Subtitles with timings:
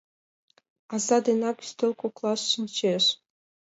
[0.93, 3.03] Аза денак ӱстел коклаш шинчеш.